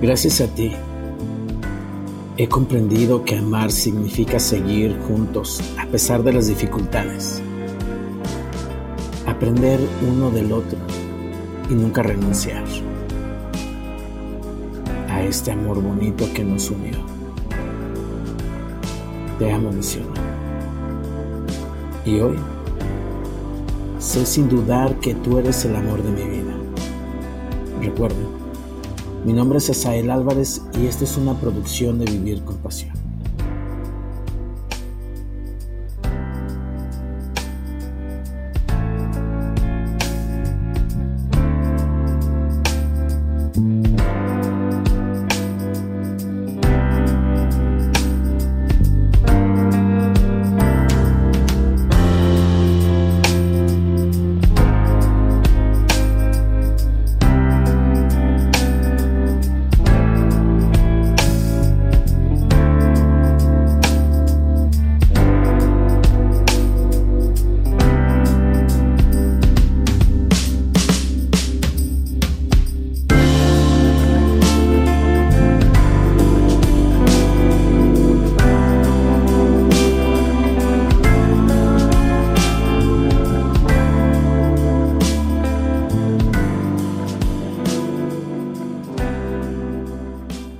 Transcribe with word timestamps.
Gracias 0.00 0.42
a 0.42 0.46
ti, 0.46 0.72
he 2.36 2.46
comprendido 2.48 3.24
que 3.24 3.38
amar 3.38 3.72
significa 3.72 4.38
seguir 4.38 4.94
juntos 5.08 5.62
a 5.78 5.86
pesar 5.86 6.22
de 6.22 6.34
las 6.34 6.48
dificultades, 6.48 7.40
aprender 9.26 9.80
uno 10.06 10.30
del 10.30 10.52
otro 10.52 10.78
y 11.70 11.72
nunca 11.72 12.02
renunciar 12.02 12.62
a 15.08 15.22
este 15.22 15.52
amor 15.52 15.80
bonito 15.80 16.28
que 16.34 16.44
nos 16.44 16.70
unió. 16.70 16.98
Te 19.38 19.50
amo, 19.50 19.72
misión. 19.72 20.08
Y 22.04 22.20
hoy 22.20 22.36
sé 23.98 24.26
sin 24.26 24.50
dudar 24.50 25.00
que 25.00 25.14
tú 25.14 25.38
eres 25.38 25.64
el 25.64 25.74
amor 25.74 26.02
de 26.02 26.10
mi 26.10 26.30
vida. 26.38 26.54
Recuerda, 27.80 28.16
mi 29.26 29.32
nombre 29.32 29.58
es 29.58 29.68
Asael 29.68 30.08
Álvarez 30.08 30.62
y 30.80 30.86
esta 30.86 31.02
es 31.02 31.16
una 31.16 31.34
producción 31.34 31.98
de 31.98 32.04
Vivir 32.04 32.44
con 32.44 32.58
Pasión. 32.58 32.92